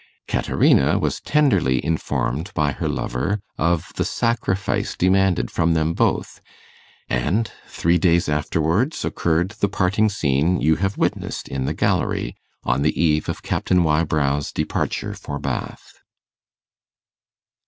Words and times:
Caterina 0.27 0.97
was 0.97 1.21
tenderly 1.21 1.79
informed 1.85 2.51
by 2.55 2.71
her 2.71 2.89
lover 2.89 3.39
of 3.59 3.93
the 3.97 4.03
sacrifice 4.03 4.95
demanded 4.97 5.51
from 5.51 5.75
them 5.75 5.93
both; 5.93 6.41
and 7.07 7.51
three 7.67 7.99
days 7.99 8.27
afterwards 8.27 9.05
occurred 9.05 9.49
the 9.59 9.69
parting 9.69 10.09
scene 10.09 10.59
you 10.59 10.77
have 10.77 10.97
witnessed 10.97 11.47
in 11.47 11.65
the 11.65 11.73
gallery, 11.75 12.35
on 12.63 12.81
the 12.81 12.99
eve 12.99 13.29
of 13.29 13.43
Captain 13.43 13.83
Wybrow's 13.83 14.51
departure 14.51 15.13
for 15.13 15.37
Bath. 15.37 15.99